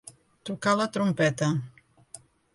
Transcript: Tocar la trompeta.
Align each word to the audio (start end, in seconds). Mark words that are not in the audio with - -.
Tocar 0.49 0.73
la 0.79 0.87
trompeta. 0.95 1.51